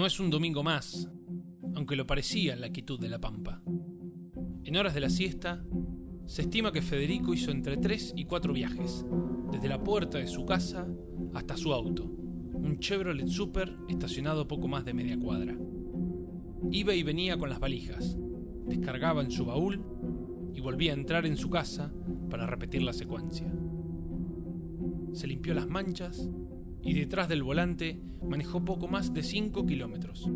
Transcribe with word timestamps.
No 0.00 0.06
es 0.06 0.18
un 0.18 0.30
domingo 0.30 0.62
más, 0.62 1.10
aunque 1.74 1.94
lo 1.94 2.06
parecía 2.06 2.54
en 2.54 2.62
la 2.62 2.70
quietud 2.70 2.98
de 2.98 3.10
la 3.10 3.20
pampa. 3.20 3.62
En 4.64 4.76
horas 4.78 4.94
de 4.94 5.00
la 5.00 5.10
siesta, 5.10 5.62
se 6.24 6.40
estima 6.40 6.72
que 6.72 6.80
Federico 6.80 7.34
hizo 7.34 7.50
entre 7.50 7.76
tres 7.76 8.14
y 8.16 8.24
cuatro 8.24 8.54
viajes, 8.54 9.04
desde 9.52 9.68
la 9.68 9.84
puerta 9.84 10.16
de 10.16 10.26
su 10.26 10.46
casa 10.46 10.88
hasta 11.34 11.58
su 11.58 11.74
auto, 11.74 12.04
un 12.06 12.78
Chevrolet 12.78 13.28
Super 13.28 13.76
estacionado 13.90 14.48
poco 14.48 14.68
más 14.68 14.86
de 14.86 14.94
media 14.94 15.18
cuadra. 15.18 15.54
Iba 16.70 16.94
y 16.94 17.02
venía 17.02 17.36
con 17.36 17.50
las 17.50 17.60
valijas, 17.60 18.16
descargaba 18.68 19.20
en 19.20 19.30
su 19.30 19.44
baúl 19.44 19.84
y 20.54 20.62
volvía 20.62 20.92
a 20.92 20.96
entrar 20.96 21.26
en 21.26 21.36
su 21.36 21.50
casa 21.50 21.92
para 22.30 22.46
repetir 22.46 22.80
la 22.80 22.94
secuencia. 22.94 23.52
Se 25.12 25.26
limpió 25.26 25.52
las 25.52 25.68
manchas 25.68 26.30
y 26.82 26.94
detrás 26.94 27.28
del 27.28 27.42
volante 27.42 28.00
manejó 28.26 28.64
poco 28.64 28.88
más 28.88 29.12
de 29.12 29.22
5 29.22 29.66
kilómetros, 29.66 30.28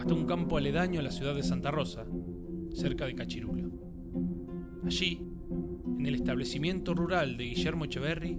hasta 0.00 0.14
un 0.14 0.26
campo 0.26 0.56
aledaño 0.56 1.00
a 1.00 1.02
la 1.02 1.10
ciudad 1.10 1.34
de 1.34 1.42
Santa 1.42 1.70
Rosa, 1.70 2.06
cerca 2.72 3.06
de 3.06 3.14
Cachirulo. 3.14 3.70
Allí, 4.84 5.20
en 5.98 6.06
el 6.06 6.14
establecimiento 6.14 6.94
rural 6.94 7.36
de 7.36 7.44
Guillermo 7.44 7.84
Echeverri, 7.84 8.38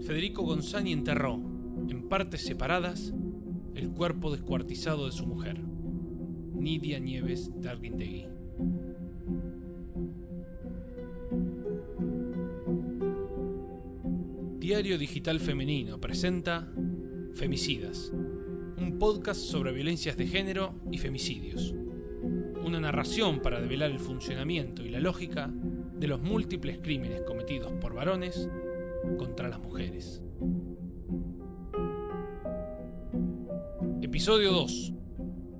Federico 0.00 0.42
Gonzani 0.42 0.92
enterró, 0.92 1.34
en 1.88 2.08
partes 2.08 2.44
separadas, 2.44 3.14
el 3.74 3.90
cuerpo 3.90 4.32
descuartizado 4.32 5.06
de 5.06 5.12
su 5.12 5.26
mujer, 5.26 5.62
Nidia 6.54 6.98
Nieves 6.98 7.50
de 7.60 7.68
Diario 14.62 14.96
Digital 14.96 15.40
Femenino 15.40 16.00
presenta 16.00 16.72
Femicidas, 17.34 18.12
un 18.12 18.96
podcast 18.96 19.40
sobre 19.40 19.72
violencias 19.72 20.16
de 20.16 20.28
género 20.28 20.76
y 20.92 20.98
femicidios. 20.98 21.74
Una 22.64 22.78
narración 22.78 23.42
para 23.42 23.60
develar 23.60 23.90
el 23.90 23.98
funcionamiento 23.98 24.84
y 24.84 24.90
la 24.90 25.00
lógica 25.00 25.50
de 25.52 26.06
los 26.06 26.22
múltiples 26.22 26.78
crímenes 26.78 27.22
cometidos 27.22 27.72
por 27.80 27.92
varones 27.96 28.48
contra 29.18 29.48
las 29.48 29.58
mujeres. 29.58 30.22
Episodio 34.00 34.52
2. 34.52 34.92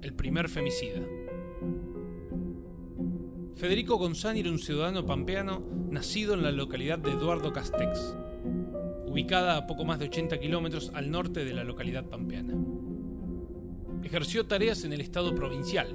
El 0.02 0.14
primer 0.14 0.48
femicida. 0.48 1.00
Federico 3.56 3.96
Gonzani 3.96 4.38
era 4.38 4.50
un 4.50 4.60
ciudadano 4.60 5.04
pampeano 5.04 5.60
nacido 5.90 6.34
en 6.34 6.44
la 6.44 6.52
localidad 6.52 7.00
de 7.00 7.10
Eduardo 7.10 7.52
Castex, 7.52 8.16
ubicada 9.12 9.58
a 9.58 9.66
poco 9.66 9.84
más 9.84 9.98
de 9.98 10.06
80 10.06 10.40
kilómetros 10.40 10.90
al 10.94 11.10
norte 11.10 11.44
de 11.44 11.52
la 11.52 11.64
localidad 11.64 12.06
pampeana. 12.06 12.54
Ejerció 14.02 14.46
tareas 14.46 14.84
en 14.84 14.94
el 14.94 15.02
Estado 15.02 15.34
provincial, 15.34 15.88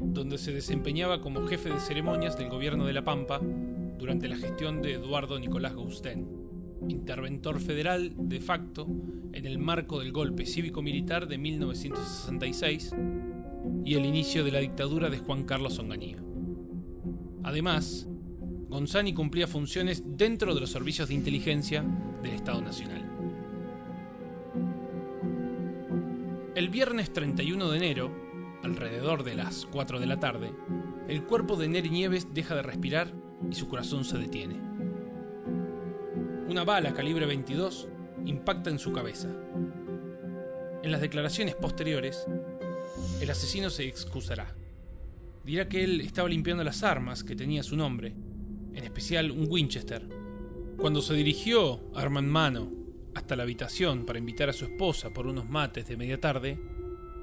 donde 0.00 0.36
se 0.36 0.52
desempeñaba 0.52 1.20
como 1.20 1.46
jefe 1.46 1.70
de 1.70 1.78
ceremonias 1.78 2.36
del 2.36 2.48
gobierno 2.48 2.86
de 2.86 2.92
La 2.92 3.04
Pampa 3.04 3.40
durante 3.98 4.26
la 4.26 4.36
gestión 4.36 4.82
de 4.82 4.94
Eduardo 4.94 5.38
Nicolás 5.38 5.76
Gaustén, 5.76 6.26
interventor 6.88 7.60
federal 7.60 8.14
de 8.16 8.40
facto 8.40 8.88
en 9.32 9.46
el 9.46 9.60
marco 9.60 10.00
del 10.00 10.10
golpe 10.10 10.44
cívico-militar 10.44 11.28
de 11.28 11.38
1966 11.38 12.96
y 13.84 13.94
el 13.94 14.04
inicio 14.04 14.42
de 14.42 14.50
la 14.50 14.58
dictadura 14.58 15.08
de 15.08 15.18
Juan 15.18 15.44
Carlos 15.44 15.78
Onganía. 15.78 16.16
Además, 17.44 18.08
Gonzani 18.70 19.12
cumplía 19.12 19.48
funciones 19.48 20.16
dentro 20.16 20.54
de 20.54 20.60
los 20.60 20.70
servicios 20.70 21.08
de 21.08 21.14
inteligencia 21.14 21.84
del 22.22 22.34
Estado 22.34 22.62
Nacional. 22.62 23.04
El 26.54 26.68
viernes 26.68 27.12
31 27.12 27.68
de 27.68 27.76
enero, 27.76 28.12
alrededor 28.62 29.24
de 29.24 29.34
las 29.34 29.66
4 29.66 29.98
de 29.98 30.06
la 30.06 30.20
tarde, 30.20 30.52
el 31.08 31.24
cuerpo 31.24 31.56
de 31.56 31.68
Neri 31.68 31.90
Nieves 31.90 32.28
deja 32.32 32.54
de 32.54 32.62
respirar 32.62 33.12
y 33.50 33.56
su 33.56 33.66
corazón 33.66 34.04
se 34.04 34.18
detiene. 34.18 34.54
Una 36.48 36.62
bala 36.62 36.94
calibre 36.94 37.26
22 37.26 37.88
impacta 38.24 38.70
en 38.70 38.78
su 38.78 38.92
cabeza. 38.92 39.28
En 40.84 40.92
las 40.92 41.00
declaraciones 41.00 41.56
posteriores, 41.56 42.24
el 43.20 43.30
asesino 43.30 43.68
se 43.68 43.88
excusará. 43.88 44.54
Dirá 45.44 45.68
que 45.68 45.82
él 45.82 46.00
estaba 46.02 46.28
limpiando 46.28 46.62
las 46.62 46.84
armas 46.84 47.24
que 47.24 47.34
tenía 47.34 47.64
su 47.64 47.74
nombre 47.76 48.14
en 48.74 48.84
especial 48.84 49.30
un 49.30 49.46
Winchester. 49.48 50.08
Cuando 50.76 51.02
se 51.02 51.14
dirigió, 51.14 51.80
arma 51.94 52.20
en 52.20 52.28
mano, 52.28 52.72
hasta 53.14 53.36
la 53.36 53.42
habitación 53.42 54.06
para 54.06 54.18
invitar 54.18 54.48
a 54.48 54.52
su 54.52 54.64
esposa 54.64 55.10
por 55.10 55.26
unos 55.26 55.48
mates 55.48 55.88
de 55.88 55.96
media 55.96 56.20
tarde, 56.20 56.58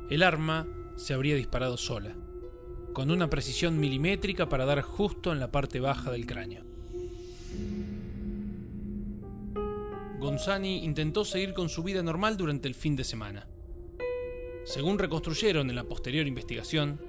el 0.10 0.24
arma 0.24 0.68
se 0.96 1.14
habría 1.14 1.36
disparado 1.36 1.78
sola, 1.78 2.16
con 2.94 3.12
una 3.12 3.30
precisión 3.30 3.80
milimétrica 3.80 4.50
para 4.50 4.66
dar 4.66 4.82
justo 4.82 5.32
en 5.32 5.40
la 5.40 5.52
parte 5.52 5.80
baja 5.80 6.12
del 6.12 6.26
cráneo. 6.26 6.64
Gonzani 10.20 10.84
intentó 10.84 11.24
seguir 11.24 11.54
con 11.54 11.70
su 11.70 11.84
vida 11.84 12.02
normal 12.02 12.38
durante 12.38 12.68
el 12.68 12.74
fin 12.74 12.96
de 12.96 13.04
semana. 13.04 13.48
Según 14.66 15.00
reconstruyeron 15.00 15.70
en 15.70 15.76
la 15.76 15.84
posterior 15.84 16.28
investigación, 16.28 17.00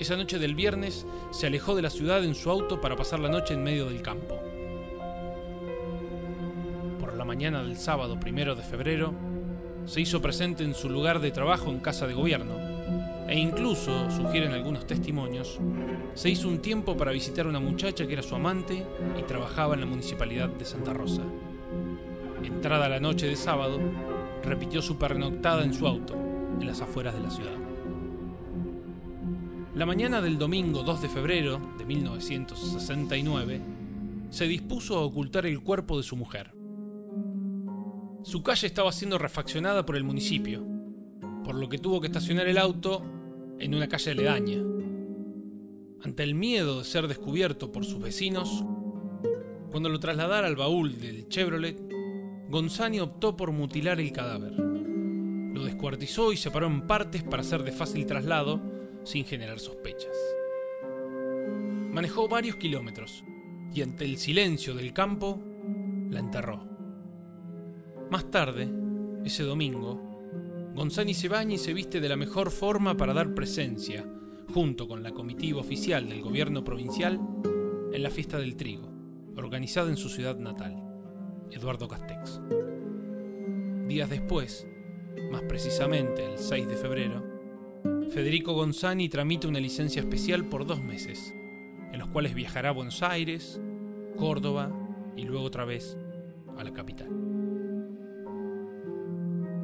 esa 0.00 0.16
noche 0.16 0.38
del 0.38 0.54
viernes 0.54 1.06
se 1.30 1.46
alejó 1.46 1.76
de 1.76 1.82
la 1.82 1.90
ciudad 1.90 2.24
en 2.24 2.34
su 2.34 2.50
auto 2.50 2.80
para 2.80 2.96
pasar 2.96 3.20
la 3.20 3.28
noche 3.28 3.52
en 3.52 3.62
medio 3.62 3.84
del 3.84 4.00
campo. 4.00 4.40
Por 6.98 7.14
la 7.14 7.26
mañana 7.26 7.62
del 7.62 7.76
sábado 7.76 8.18
primero 8.18 8.54
de 8.54 8.62
febrero, 8.62 9.12
se 9.84 10.00
hizo 10.00 10.22
presente 10.22 10.64
en 10.64 10.74
su 10.74 10.88
lugar 10.88 11.20
de 11.20 11.30
trabajo 11.30 11.68
en 11.70 11.80
casa 11.80 12.06
de 12.06 12.14
gobierno, 12.14 12.54
e 13.28 13.38
incluso, 13.38 14.10
sugieren 14.10 14.52
algunos 14.52 14.86
testimonios, 14.86 15.60
se 16.14 16.30
hizo 16.30 16.48
un 16.48 16.60
tiempo 16.60 16.96
para 16.96 17.12
visitar 17.12 17.44
a 17.44 17.50
una 17.50 17.60
muchacha 17.60 18.06
que 18.06 18.14
era 18.14 18.22
su 18.22 18.34
amante 18.34 18.82
y 19.18 19.22
trabajaba 19.24 19.74
en 19.74 19.80
la 19.80 19.86
municipalidad 19.86 20.48
de 20.48 20.64
Santa 20.64 20.94
Rosa. 20.94 21.22
Entrada 22.42 22.88
la 22.88 23.00
noche 23.00 23.26
de 23.26 23.36
sábado, 23.36 23.78
repitió 24.42 24.80
su 24.80 24.96
pernoctada 24.96 25.62
en 25.62 25.74
su 25.74 25.86
auto, 25.86 26.14
en 26.58 26.66
las 26.66 26.80
afueras 26.80 27.14
de 27.14 27.20
la 27.20 27.30
ciudad. 27.30 27.69
La 29.72 29.86
mañana 29.86 30.20
del 30.20 30.36
domingo 30.36 30.82
2 30.82 31.02
de 31.02 31.08
febrero 31.08 31.60
de 31.78 31.84
1969, 31.84 33.60
se 34.28 34.48
dispuso 34.48 34.96
a 34.96 35.02
ocultar 35.02 35.46
el 35.46 35.60
cuerpo 35.60 35.96
de 35.96 36.02
su 36.02 36.16
mujer. 36.16 36.52
Su 38.24 38.42
calle 38.42 38.66
estaba 38.66 38.90
siendo 38.90 39.16
refaccionada 39.16 39.86
por 39.86 39.94
el 39.94 40.02
municipio, 40.02 40.66
por 41.44 41.54
lo 41.54 41.68
que 41.68 41.78
tuvo 41.78 42.00
que 42.00 42.08
estacionar 42.08 42.48
el 42.48 42.58
auto 42.58 43.04
en 43.60 43.72
una 43.72 43.86
calle 43.86 44.10
aledaña. 44.10 44.58
Ante 46.02 46.24
el 46.24 46.34
miedo 46.34 46.78
de 46.78 46.84
ser 46.84 47.06
descubierto 47.06 47.70
por 47.70 47.84
sus 47.84 48.02
vecinos, 48.02 48.64
cuando 49.70 49.88
lo 49.88 50.00
trasladara 50.00 50.48
al 50.48 50.56
baúl 50.56 50.98
del 50.98 51.28
Chevrolet, 51.28 51.80
Gonzani 52.48 52.98
optó 52.98 53.36
por 53.36 53.52
mutilar 53.52 54.00
el 54.00 54.10
cadáver. 54.10 54.52
Lo 54.52 55.62
descuartizó 55.62 56.32
y 56.32 56.36
separó 56.36 56.66
en 56.66 56.88
partes 56.88 57.22
para 57.22 57.42
hacer 57.42 57.62
de 57.62 57.70
fácil 57.70 58.04
traslado 58.04 58.79
sin 59.04 59.24
generar 59.24 59.58
sospechas. 59.58 60.16
Manejó 61.90 62.28
varios 62.28 62.56
kilómetros 62.56 63.24
y 63.74 63.82
ante 63.82 64.04
el 64.04 64.16
silencio 64.16 64.74
del 64.74 64.92
campo 64.92 65.40
la 66.10 66.20
enterró. 66.20 66.64
Más 68.10 68.30
tarde, 68.30 68.68
ese 69.24 69.42
domingo, 69.44 70.10
Gonzani 70.74 71.14
se 71.14 71.28
baña 71.28 71.54
y 71.54 71.58
se 71.58 71.74
viste 71.74 72.00
de 72.00 72.08
la 72.08 72.16
mejor 72.16 72.50
forma 72.50 72.96
para 72.96 73.12
dar 73.12 73.34
presencia, 73.34 74.04
junto 74.52 74.88
con 74.88 75.02
la 75.02 75.12
comitiva 75.12 75.60
oficial 75.60 76.08
del 76.08 76.22
gobierno 76.22 76.64
provincial, 76.64 77.20
en 77.92 78.02
la 78.02 78.10
fiesta 78.10 78.38
del 78.38 78.56
trigo, 78.56 78.88
organizada 79.36 79.90
en 79.90 79.96
su 79.96 80.08
ciudad 80.08 80.38
natal, 80.38 80.82
Eduardo 81.50 81.88
Castex. 81.88 82.40
Días 83.86 84.10
después, 84.10 84.66
más 85.30 85.42
precisamente 85.42 86.24
el 86.24 86.38
6 86.38 86.68
de 86.68 86.76
febrero, 86.76 87.29
Federico 88.10 88.54
Gonzani 88.54 89.08
tramita 89.08 89.46
una 89.46 89.60
licencia 89.60 90.00
especial 90.00 90.44
por 90.44 90.66
dos 90.66 90.82
meses, 90.82 91.32
en 91.92 91.98
los 92.00 92.08
cuales 92.08 92.34
viajará 92.34 92.70
a 92.70 92.72
Buenos 92.72 93.04
Aires, 93.04 93.60
Córdoba 94.16 94.72
y 95.16 95.22
luego 95.22 95.44
otra 95.44 95.64
vez 95.64 95.96
a 96.58 96.64
la 96.64 96.72
capital. 96.72 97.06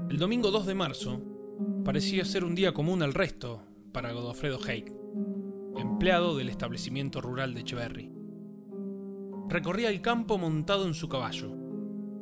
El 0.08 0.16
domingo 0.16 0.52
2 0.52 0.64
de 0.64 0.75
marzo 0.76 1.20
parecía 1.84 2.25
ser 2.25 2.44
un 2.44 2.54
día 2.54 2.72
común 2.72 3.02
al 3.02 3.14
resto 3.14 3.64
para 3.90 4.12
Godofredo 4.12 4.60
Heik, 4.64 4.92
empleado 5.76 6.37
del 6.37 6.49
establecimiento 6.49 7.20
rural 7.20 7.52
de 7.52 7.62
Echeverry. 7.62 8.12
Recorría 9.49 9.90
el 9.90 10.00
campo 10.00 10.38
montado 10.38 10.87
en 10.87 10.94
su 10.94 11.08
caballo, 11.08 11.52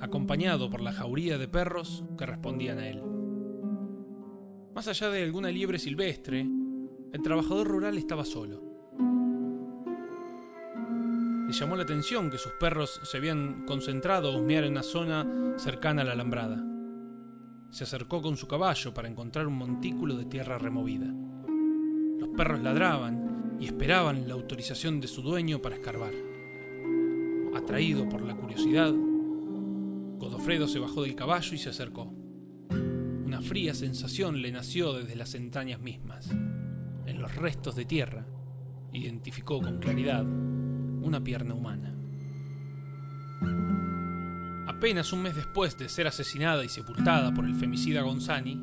acompañado 0.00 0.70
por 0.70 0.80
la 0.80 0.92
jauría 0.92 1.36
de 1.36 1.48
perros 1.48 2.02
que 2.16 2.24
respondían 2.24 2.78
a 2.78 2.88
él. 2.88 3.13
Más 4.74 4.88
allá 4.88 5.08
de 5.08 5.22
alguna 5.22 5.50
liebre 5.50 5.78
silvestre, 5.78 6.44
el 7.12 7.22
trabajador 7.22 7.68
rural 7.68 7.96
estaba 7.96 8.24
solo. 8.24 8.60
Le 11.46 11.52
llamó 11.52 11.76
la 11.76 11.84
atención 11.84 12.28
que 12.28 12.38
sus 12.38 12.50
perros 12.54 13.00
se 13.04 13.18
habían 13.18 13.66
concentrado 13.66 14.32
a 14.32 14.36
husmear 14.36 14.64
en 14.64 14.72
una 14.72 14.82
zona 14.82 15.54
cercana 15.58 16.02
a 16.02 16.04
la 16.04 16.12
alambrada. 16.12 16.60
se 17.70 17.84
acercó 17.84 18.22
con 18.22 18.36
su 18.36 18.46
caballo 18.46 18.94
para 18.94 19.08
encontrar 19.08 19.46
un 19.46 19.58
montículo 19.58 20.16
de 20.16 20.24
tierra 20.24 20.58
removida. 20.58 21.06
Los 22.18 22.28
perros 22.30 22.60
ladraban 22.60 23.56
y 23.60 23.66
esperaban 23.66 24.26
la 24.26 24.34
autorización 24.34 25.00
de 25.00 25.08
su 25.08 25.22
dueño 25.22 25.60
para 25.60 25.76
escarbar. 25.76 26.14
Atraído 27.54 28.08
por 28.08 28.22
la 28.22 28.36
curiosidad, 28.36 28.92
Godofredo 30.18 30.66
se 30.66 30.78
bajó 30.80 31.02
del 31.02 31.14
caballo 31.14 31.54
y 31.54 31.58
se 31.58 31.70
acercó. 31.70 32.23
Fría 33.44 33.74
sensación 33.74 34.40
le 34.40 34.50
nació 34.50 34.94
desde 34.94 35.16
las 35.16 35.34
entrañas 35.34 35.78
mismas. 35.78 36.30
En 36.30 37.20
los 37.20 37.36
restos 37.36 37.76
de 37.76 37.84
tierra, 37.84 38.24
identificó 38.90 39.60
con 39.60 39.80
claridad 39.80 40.24
una 40.24 41.22
pierna 41.22 41.52
humana. 41.52 41.94
Apenas 44.66 45.12
un 45.12 45.22
mes 45.22 45.36
después 45.36 45.76
de 45.76 45.90
ser 45.90 46.06
asesinada 46.06 46.64
y 46.64 46.70
sepultada 46.70 47.34
por 47.34 47.44
el 47.44 47.54
femicida 47.54 48.00
Gonzani, 48.00 48.58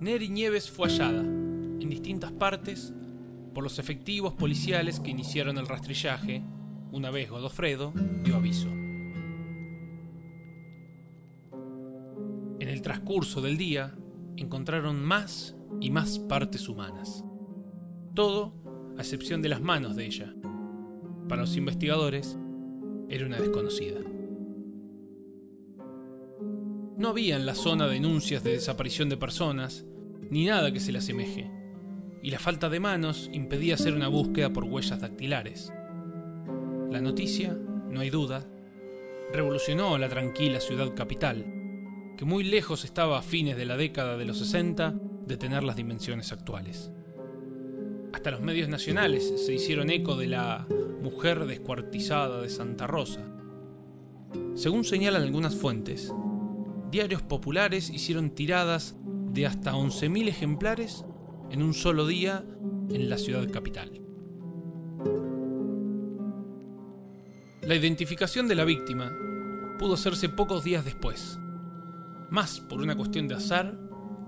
Neri 0.00 0.28
Nieves 0.28 0.70
fue 0.70 0.88
hallada, 0.88 1.22
en 1.22 1.88
distintas 1.88 2.30
partes, 2.30 2.92
por 3.54 3.64
los 3.64 3.78
efectivos 3.78 4.34
policiales 4.34 5.00
que 5.00 5.10
iniciaron 5.10 5.56
el 5.56 5.66
rastrillaje 5.66 6.42
una 6.90 7.10
vez 7.10 7.30
Godofredo 7.30 7.94
dio 8.22 8.36
aviso. 8.36 8.81
Transcurso 12.92 13.40
del 13.40 13.56
día 13.56 13.94
encontraron 14.36 15.02
más 15.02 15.56
y 15.80 15.90
más 15.90 16.18
partes 16.18 16.68
humanas. 16.68 17.24
Todo 18.14 18.52
a 18.98 19.00
excepción 19.00 19.40
de 19.40 19.48
las 19.48 19.62
manos 19.62 19.96
de 19.96 20.04
ella. 20.04 20.34
Para 21.26 21.40
los 21.40 21.56
investigadores, 21.56 22.36
era 23.08 23.24
una 23.24 23.40
desconocida. 23.40 23.98
No 26.98 27.08
había 27.08 27.36
en 27.36 27.46
la 27.46 27.54
zona 27.54 27.86
denuncias 27.86 28.44
de 28.44 28.52
desaparición 28.52 29.08
de 29.08 29.16
personas, 29.16 29.86
ni 30.30 30.44
nada 30.44 30.70
que 30.70 30.80
se 30.80 30.92
le 30.92 30.98
asemeje, 30.98 31.50
y 32.22 32.30
la 32.30 32.38
falta 32.38 32.68
de 32.68 32.78
manos 32.78 33.30
impedía 33.32 33.76
hacer 33.76 33.94
una 33.94 34.08
búsqueda 34.08 34.52
por 34.52 34.64
huellas 34.64 35.00
dactilares. 35.00 35.72
La 36.90 37.00
noticia, 37.00 37.56
no 37.88 38.00
hay 38.00 38.10
duda, 38.10 38.46
revolucionó 39.32 39.96
la 39.96 40.10
tranquila 40.10 40.60
ciudad 40.60 40.92
capital, 40.94 41.61
que 42.22 42.26
muy 42.26 42.44
lejos 42.44 42.84
estaba 42.84 43.18
a 43.18 43.22
fines 43.22 43.56
de 43.56 43.64
la 43.64 43.76
década 43.76 44.16
de 44.16 44.24
los 44.24 44.38
60 44.38 44.94
de 45.26 45.36
tener 45.36 45.64
las 45.64 45.74
dimensiones 45.74 46.30
actuales. 46.30 46.92
Hasta 48.12 48.30
los 48.30 48.40
medios 48.42 48.68
nacionales 48.68 49.44
se 49.44 49.52
hicieron 49.52 49.90
eco 49.90 50.14
de 50.14 50.28
la 50.28 50.68
mujer 51.02 51.46
descuartizada 51.46 52.40
de 52.40 52.48
Santa 52.48 52.86
Rosa. 52.86 53.28
Según 54.54 54.84
señalan 54.84 55.22
algunas 55.22 55.56
fuentes, 55.56 56.14
diarios 56.92 57.22
populares 57.22 57.90
hicieron 57.90 58.30
tiradas 58.30 58.94
de 59.32 59.44
hasta 59.44 59.72
11.000 59.72 60.28
ejemplares 60.28 61.04
en 61.50 61.60
un 61.60 61.74
solo 61.74 62.06
día 62.06 62.44
en 62.88 63.10
la 63.10 63.18
ciudad 63.18 63.50
capital. 63.50 64.00
La 67.62 67.74
identificación 67.74 68.46
de 68.46 68.54
la 68.54 68.64
víctima 68.64 69.12
pudo 69.80 69.94
hacerse 69.94 70.28
pocos 70.28 70.62
días 70.62 70.84
después, 70.84 71.40
más 72.32 72.60
por 72.60 72.80
una 72.80 72.96
cuestión 72.96 73.28
de 73.28 73.34
azar 73.34 73.78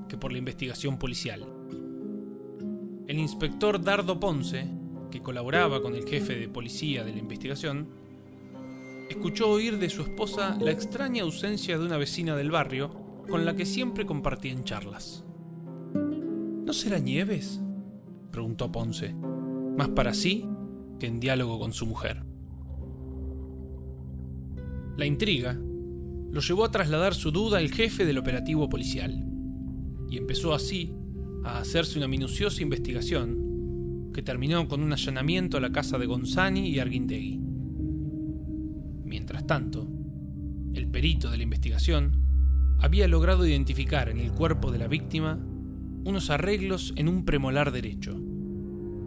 que 0.09 0.19
por 0.19 0.31
la 0.31 0.37
investigación 0.37 0.99
policial. 0.99 1.47
El 3.07 3.19
inspector 3.19 3.83
Dardo 3.83 4.21
Ponce, 4.21 4.69
que 5.11 5.21
colaboraba 5.21 5.81
con 5.81 5.95
el 5.95 6.07
jefe 6.07 6.37
de 6.37 6.49
policía 6.49 7.03
de 7.03 7.13
la 7.13 7.19
investigación, 7.19 7.89
escuchó 9.09 9.49
oír 9.49 9.79
de 9.79 9.89
su 9.89 10.03
esposa 10.03 10.59
la 10.61 10.71
extraña 10.71 11.23
ausencia 11.23 11.79
de 11.79 11.87
una 11.87 11.97
vecina 11.97 12.37
del 12.37 12.51
barrio 12.51 12.91
con 13.27 13.47
la 13.47 13.57
que 13.57 13.65
siempre 13.65 14.05
compartían 14.05 14.65
charlas. 14.65 15.25
¿No 15.95 16.75
será 16.75 16.99
Nieves? 16.99 17.63
preguntó 18.31 18.71
Ponce, 18.71 19.15
más 19.15 19.89
para 19.89 20.13
sí 20.13 20.47
que 21.01 21.07
en 21.07 21.21
diálogo 21.21 21.59
con 21.59 21.73
su 21.73 21.87
mujer. 21.87 22.23
La 24.99 25.07
intriga 25.07 25.59
lo 26.35 26.41
llevó 26.41 26.65
a 26.65 26.71
trasladar 26.73 27.15
su 27.15 27.31
duda 27.31 27.59
al 27.59 27.71
jefe 27.71 28.05
del 28.05 28.19
operativo 28.19 28.69
policial, 28.69 29.25
y 30.11 30.17
empezó 30.17 30.53
así 30.53 30.93
a 31.45 31.59
hacerse 31.59 31.97
una 31.97 32.09
minuciosa 32.09 32.61
investigación 32.61 34.11
que 34.13 34.21
terminó 34.21 34.67
con 34.67 34.83
un 34.83 34.93
allanamiento 34.93 35.57
a 35.57 35.61
la 35.61 35.71
casa 35.71 35.97
de 35.97 36.07
Gonzani 36.07 36.69
y 36.69 36.81
Arguindegui. 36.81 37.39
Mientras 39.05 39.47
tanto, 39.47 39.89
el 40.73 40.89
perito 40.89 41.31
de 41.31 41.37
la 41.37 41.45
investigación 41.45 42.21
había 42.81 43.07
logrado 43.07 43.47
identificar 43.47 44.09
en 44.09 44.19
el 44.19 44.33
cuerpo 44.33 44.73
de 44.73 44.79
la 44.79 44.89
víctima 44.89 45.39
unos 46.05 46.31
arreglos 46.31 46.95
en 46.97 47.09
un 47.09 47.25
premolar 47.25 47.71
derecho, 47.71 48.21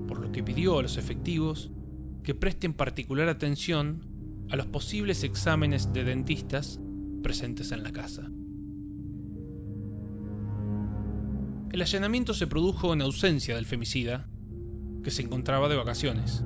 por 0.07 0.21
lo 0.21 0.31
que 0.31 0.43
pidió 0.43 0.79
a 0.79 0.81
los 0.81 0.95
efectivos 0.95 1.71
que 2.23 2.35
presten 2.35 2.71
particular 2.71 3.27
atención 3.27 4.05
a 4.49 4.55
los 4.55 4.67
posibles 4.67 5.25
exámenes 5.25 5.91
de 5.91 6.05
dentistas 6.05 6.79
presentes 7.27 7.73
en 7.73 7.83
la 7.83 7.91
casa. 7.91 8.31
El 11.73 11.81
allanamiento 11.81 12.33
se 12.33 12.47
produjo 12.47 12.93
en 12.93 13.01
ausencia 13.01 13.53
del 13.55 13.65
femicida, 13.65 14.29
que 15.03 15.11
se 15.11 15.23
encontraba 15.23 15.67
de 15.67 15.75
vacaciones. 15.75 16.45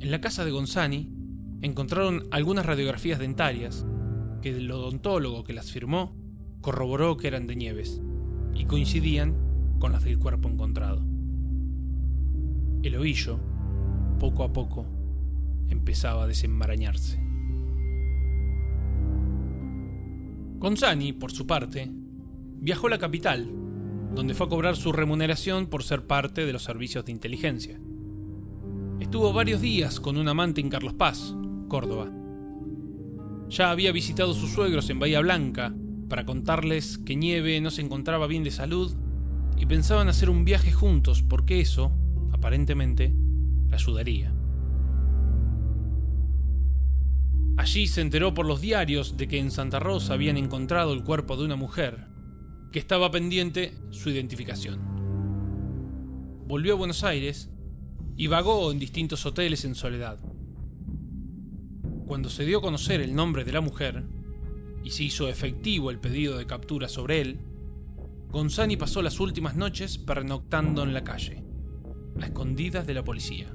En 0.00 0.10
la 0.10 0.22
casa 0.22 0.46
de 0.46 0.50
Gonzani 0.50 1.12
encontraron 1.60 2.22
algunas 2.30 2.64
radiografías 2.64 3.18
dentarias 3.18 3.84
que 4.40 4.48
el 4.48 4.70
odontólogo 4.70 5.44
que 5.44 5.52
las 5.52 5.70
firmó 5.70 6.16
corroboró 6.62 7.18
que 7.18 7.28
eran 7.28 7.46
de 7.46 7.56
Nieves 7.56 8.00
y 8.54 8.64
coincidían 8.64 9.36
con 9.78 9.92
las 9.92 10.04
del 10.04 10.18
cuerpo 10.18 10.48
encontrado. 10.48 11.04
El 12.82 12.96
ovillo, 12.96 13.38
poco 14.18 14.42
a 14.42 14.54
poco, 14.54 14.86
empezaba 15.68 16.22
a 16.22 16.26
desenmarañarse. 16.26 17.29
Gonzani, 20.60 21.14
por 21.14 21.32
su 21.32 21.46
parte, 21.46 21.90
viajó 22.60 22.88
a 22.88 22.90
la 22.90 22.98
capital 22.98 23.50
donde 24.14 24.34
fue 24.34 24.44
a 24.46 24.50
cobrar 24.50 24.76
su 24.76 24.92
remuneración 24.92 25.68
por 25.68 25.82
ser 25.82 26.06
parte 26.06 26.44
de 26.44 26.52
los 26.52 26.64
servicios 26.64 27.06
de 27.06 27.12
inteligencia. 27.12 27.80
Estuvo 29.00 29.32
varios 29.32 29.62
días 29.62 30.00
con 30.00 30.18
un 30.18 30.28
amante 30.28 30.60
en 30.60 30.68
Carlos 30.68 30.92
Paz, 30.92 31.34
Córdoba. 31.68 32.12
Ya 33.48 33.70
había 33.70 33.90
visitado 33.90 34.32
a 34.32 34.34
sus 34.34 34.50
suegros 34.50 34.90
en 34.90 34.98
Bahía 34.98 35.20
Blanca 35.20 35.74
para 36.10 36.26
contarles 36.26 36.98
que 36.98 37.16
Nieve 37.16 37.58
no 37.62 37.70
se 37.70 37.80
encontraba 37.80 38.26
bien 38.26 38.44
de 38.44 38.50
salud 38.50 38.94
y 39.56 39.64
pensaban 39.64 40.10
hacer 40.10 40.28
un 40.28 40.44
viaje 40.44 40.72
juntos 40.72 41.22
porque 41.22 41.60
eso, 41.60 41.90
aparentemente, 42.32 43.14
le 43.66 43.74
ayudaría. 43.74 44.34
Allí 47.60 47.88
se 47.88 48.00
enteró 48.00 48.32
por 48.32 48.46
los 48.46 48.62
diarios 48.62 49.18
de 49.18 49.28
que 49.28 49.38
en 49.38 49.50
Santa 49.50 49.78
Rosa 49.80 50.14
habían 50.14 50.38
encontrado 50.38 50.94
el 50.94 51.04
cuerpo 51.04 51.36
de 51.36 51.44
una 51.44 51.56
mujer 51.56 52.06
que 52.72 52.78
estaba 52.78 53.10
pendiente 53.10 53.74
su 53.90 54.08
identificación. 54.08 54.80
Volvió 56.46 56.72
a 56.72 56.76
Buenos 56.76 57.04
Aires 57.04 57.50
y 58.16 58.28
vagó 58.28 58.72
en 58.72 58.78
distintos 58.78 59.26
hoteles 59.26 59.66
en 59.66 59.74
soledad. 59.74 60.18
Cuando 62.06 62.30
se 62.30 62.46
dio 62.46 62.60
a 62.60 62.62
conocer 62.62 63.02
el 63.02 63.14
nombre 63.14 63.44
de 63.44 63.52
la 63.52 63.60
mujer 63.60 64.06
y 64.82 64.92
se 64.92 65.04
hizo 65.04 65.28
efectivo 65.28 65.90
el 65.90 66.00
pedido 66.00 66.38
de 66.38 66.46
captura 66.46 66.88
sobre 66.88 67.20
él, 67.20 67.40
Gonzani 68.30 68.78
pasó 68.78 69.02
las 69.02 69.20
últimas 69.20 69.54
noches 69.54 69.98
pernoctando 69.98 70.82
en 70.82 70.94
la 70.94 71.04
calle, 71.04 71.44
a 72.22 72.24
escondidas 72.24 72.86
de 72.86 72.94
la 72.94 73.04
policía. 73.04 73.54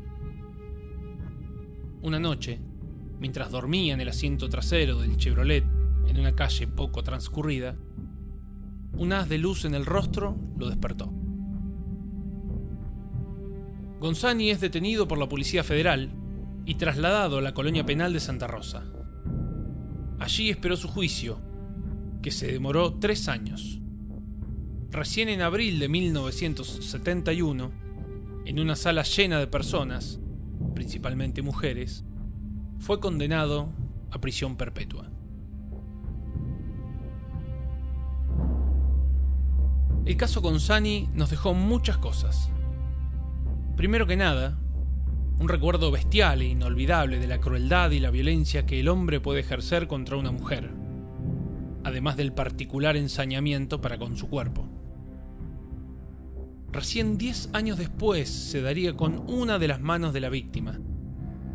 Una 2.03 2.19
noche, 2.19 2.59
mientras 3.19 3.51
dormía 3.51 3.93
en 3.93 4.01
el 4.01 4.09
asiento 4.09 4.49
trasero 4.49 4.99
del 4.99 5.17
Chevrolet 5.17 5.63
en 6.07 6.19
una 6.19 6.33
calle 6.33 6.67
poco 6.67 7.03
transcurrida, 7.03 7.75
un 8.93 9.13
haz 9.13 9.27
de 9.27 9.37
luz 9.37 9.65
en 9.65 9.75
el 9.75 9.85
rostro 9.85 10.37
lo 10.57 10.69
despertó. 10.69 11.11
Gonzani 13.99 14.51
es 14.51 14.61
detenido 14.61 15.07
por 15.07 15.17
la 15.17 15.27
Policía 15.27 15.63
Federal 15.63 16.11
y 16.65 16.75
trasladado 16.75 17.37
a 17.37 17.41
la 17.41 17.53
colonia 17.53 17.85
penal 17.85 18.13
de 18.13 18.19
Santa 18.19 18.47
Rosa. 18.47 18.83
Allí 20.19 20.49
esperó 20.49 20.77
su 20.77 20.87
juicio, 20.87 21.39
que 22.21 22.31
se 22.31 22.51
demoró 22.51 22.93
tres 22.95 23.27
años. 23.27 23.81
Recién 24.91 25.29
en 25.29 25.41
abril 25.41 25.79
de 25.79 25.89
1971, 25.89 27.71
en 28.45 28.59
una 28.59 28.75
sala 28.75 29.03
llena 29.03 29.39
de 29.39 29.47
personas, 29.47 30.19
principalmente 30.73 31.41
mujeres, 31.41 32.05
fue 32.79 32.99
condenado 32.99 33.69
a 34.11 34.19
prisión 34.19 34.55
perpetua. 34.55 35.09
El 40.05 40.17
caso 40.17 40.41
con 40.41 40.59
Sani 40.59 41.09
nos 41.13 41.31
dejó 41.31 41.55
muchas 41.55 41.97
cosas. 41.97 42.51
Primero 43.75 44.05
que 44.05 44.15
nada, 44.15 44.57
un 45.39 45.49
recuerdo 45.49 45.91
bestial 45.91 46.41
e 46.41 46.49
inolvidable 46.49 47.19
de 47.19 47.27
la 47.27 47.39
crueldad 47.39 47.91
y 47.91 47.99
la 47.99 48.11
violencia 48.11 48.65
que 48.65 48.79
el 48.79 48.87
hombre 48.87 49.19
puede 49.19 49.39
ejercer 49.39 49.87
contra 49.87 50.15
una 50.17 50.31
mujer, 50.31 50.71
además 51.83 52.17
del 52.17 52.33
particular 52.33 52.95
ensañamiento 52.95 53.81
para 53.81 53.97
con 53.97 54.15
su 54.15 54.29
cuerpo. 54.29 54.69
Recién 56.71 57.17
10 57.17 57.49
años 57.53 57.77
después 57.77 58.29
se 58.29 58.61
daría 58.61 58.95
con 58.95 59.23
una 59.27 59.59
de 59.59 59.67
las 59.67 59.81
manos 59.81 60.13
de 60.13 60.19
la 60.19 60.29
víctima, 60.29 60.79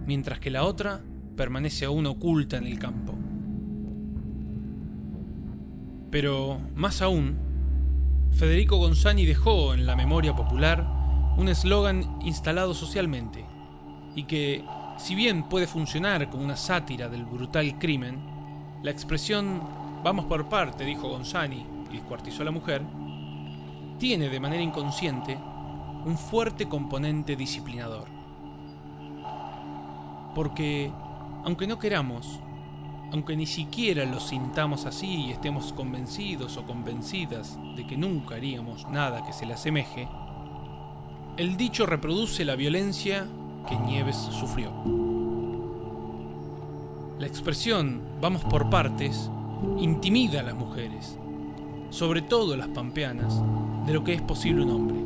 mientras 0.07 0.41
que 0.41 0.51
la 0.51 0.65
otra 0.65 1.03
permanece 1.41 1.87
aún 1.87 2.05
oculta 2.05 2.59
en 2.59 2.67
el 2.67 2.79
campo. 2.79 3.15
Pero, 6.11 6.61
más 6.75 7.01
aún, 7.01 7.39
Federico 8.31 8.77
Gonzani 8.77 9.25
dejó 9.25 9.73
en 9.73 9.87
la 9.87 9.97
memoria 9.97 10.37
popular 10.37 10.87
un 11.39 11.49
eslogan 11.49 12.19
instalado 12.21 12.75
socialmente, 12.75 13.47
y 14.15 14.25
que, 14.25 14.63
si 14.99 15.15
bien 15.15 15.45
puede 15.45 15.67
funcionar 15.67 16.29
como 16.29 16.45
una 16.45 16.57
sátira 16.57 17.09
del 17.09 17.25
brutal 17.25 17.79
crimen, 17.79 18.21
la 18.83 18.91
expresión 18.91 19.63
vamos 20.05 20.27
por 20.27 20.47
parte, 20.51 20.85
dijo 20.85 21.09
Gonzani, 21.09 21.65
y 21.91 21.95
descuartizó 21.95 22.43
a 22.43 22.45
la 22.45 22.51
mujer, 22.51 22.83
tiene 23.99 24.29
de 24.29 24.41
manera 24.41 24.63
inconsciente 24.63 25.39
un 26.05 26.19
fuerte 26.19 26.69
componente 26.69 27.35
disciplinador. 27.35 28.09
Porque, 30.35 30.93
aunque 31.45 31.67
no 31.67 31.79
queramos, 31.79 32.41
aunque 33.13 33.37
ni 33.37 33.47
siquiera 33.47 34.05
lo 34.05 34.21
sintamos 34.21 34.87
así 34.87 35.27
y 35.27 35.31
estemos 35.33 35.73
convencidos 35.73 36.57
o 36.57 36.65
convencidas 36.65 37.59
de 37.77 37.87
que 37.87 37.97
nunca 37.97 38.37
haríamos 38.37 38.89
nada 38.89 39.25
que 39.25 39.33
se 39.33 39.47
le 39.47 39.55
asemeje, 39.55 40.09
el 41.37 41.57
dicho 41.57 41.87
reproduce 41.87 42.45
la 42.45 42.55
violencia 42.55 43.27
que 43.69 43.77
Nieves 43.77 44.17
sufrió. 44.17 44.71
La 47.19 47.27
expresión 47.27 48.01
vamos 48.21 48.45
por 48.45 48.71
partes 48.71 49.31
intimida 49.79 50.41
a 50.41 50.43
las 50.43 50.55
mujeres, 50.55 51.19
sobre 51.91 52.23
todo 52.23 52.57
las 52.57 52.69
pampeanas, 52.69 53.43
de 53.87 53.93
lo 53.93 54.05
que 54.05 54.15
es 54.15 54.23
posible 54.23 54.63
un 54.63 54.71
hombre. 54.71 54.97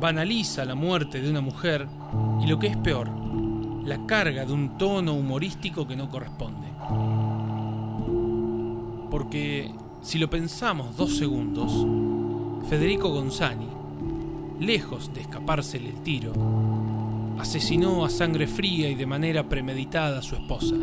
Banaliza 0.00 0.64
la 0.64 0.74
muerte 0.74 1.20
de 1.20 1.30
una 1.30 1.40
mujer 1.40 1.88
y 2.42 2.46
lo 2.46 2.58
que 2.58 2.66
es 2.66 2.76
peor, 2.76 3.10
la 3.86 4.04
carga 4.04 4.44
de 4.44 4.52
un 4.52 4.76
tono 4.76 5.14
humorístico 5.14 5.86
que 5.86 5.96
no 5.96 6.10
corresponde. 6.10 6.66
Porque 9.10 9.70
si 10.02 10.18
lo 10.18 10.28
pensamos 10.28 10.96
dos 10.96 11.16
segundos, 11.16 11.86
Federico 12.68 13.10
Gonzani, 13.10 13.68
lejos 14.58 15.14
de 15.14 15.20
escapársele 15.20 15.90
el 15.90 16.02
tiro, 16.02 16.32
asesinó 17.38 18.04
a 18.04 18.10
sangre 18.10 18.48
fría 18.48 18.90
y 18.90 18.96
de 18.96 19.06
manera 19.06 19.48
premeditada 19.48 20.18
a 20.18 20.22
su 20.22 20.34
esposa. 20.34 20.74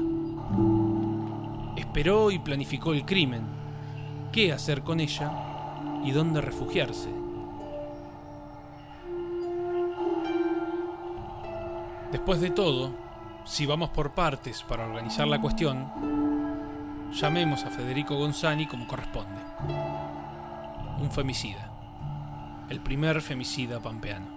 Esperó 1.76 2.32
y 2.32 2.40
planificó 2.40 2.94
el 2.94 3.04
crimen, 3.04 3.42
qué 4.32 4.54
hacer 4.54 4.82
con 4.82 5.02
ella 5.02 6.00
y 6.06 6.12
dónde 6.12 6.40
refugiarse. 6.40 7.23
Después 12.14 12.40
de 12.40 12.52
todo, 12.52 12.94
si 13.44 13.66
vamos 13.66 13.90
por 13.90 14.12
partes 14.12 14.62
para 14.62 14.86
organizar 14.86 15.28
la 15.28 15.42
cuestión, 15.42 15.90
llamemos 17.12 17.64
a 17.64 17.72
Federico 17.72 18.16
Gonzani 18.16 18.68
como 18.68 18.88
corresponde. 18.88 19.42
Un 21.02 21.10
femicida. 21.12 21.72
El 22.70 22.82
primer 22.82 23.20
femicida 23.20 23.82
pampeano. 23.82 24.28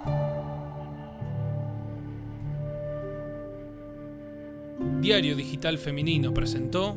Diario 5.02 5.36
Digital 5.36 5.76
Femenino 5.76 6.32
presentó 6.32 6.96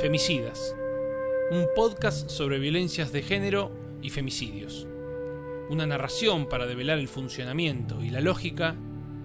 Femicidas, 0.00 0.76
un 1.50 1.66
podcast 1.74 2.30
sobre 2.30 2.60
violencias 2.60 3.10
de 3.10 3.22
género 3.22 3.72
y 4.00 4.10
femicidios. 4.10 4.86
Una 5.70 5.88
narración 5.88 6.48
para 6.48 6.66
develar 6.66 7.00
el 7.00 7.08
funcionamiento 7.08 8.00
y 8.00 8.10
la 8.10 8.20
lógica 8.20 8.76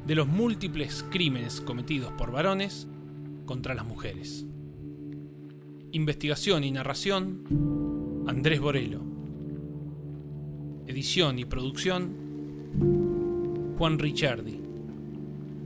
de 0.08 0.16
los 0.16 0.28
múltiples 0.28 1.06
crímenes 1.10 1.60
cometidos 1.60 2.14
por 2.14 2.32
varones 2.32 2.88
contra 3.46 3.76
las 3.76 3.86
mujeres. 3.86 4.46
Investigación 5.92 6.64
y 6.64 6.72
narración, 6.72 8.24
Andrés 8.26 8.62
Borelo. 8.62 9.02
Edición 10.86 11.40
y 11.40 11.46
producción, 11.46 12.16
Juan 13.78 14.00
Ricciardi. 14.00 14.62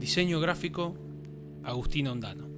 Diseño 0.00 0.40
gráfico, 0.40 0.96
Agustín 1.62 2.08
Ondano. 2.08 2.51